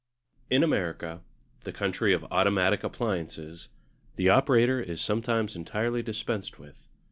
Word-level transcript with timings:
In 0.49 0.63
America, 0.63 1.21
the 1.63 1.71
country 1.71 2.11
of 2.11 2.25
automatic 2.31 2.83
appliances, 2.83 3.67
the 4.15 4.29
operator 4.29 4.79
is 4.81 4.99
sometimes 4.99 5.55
entirely 5.55 6.01
dispensed 6.01 6.57
with. 6.57 6.87